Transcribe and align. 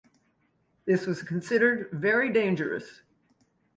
This 0.85 1.05
was 1.05 1.21
considered 1.21 1.91
very 1.91 2.33
dangerous. 2.33 3.03